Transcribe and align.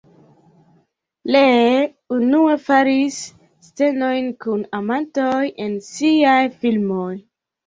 Lee 1.33 1.81
unue 2.15 2.29
nur 2.31 2.55
faris 2.69 3.19
scenojn 3.67 4.33
kun 4.47 4.65
amantoj 4.79 5.45
en 5.67 5.77
siaj 5.91 6.41
filmoj. 6.65 7.13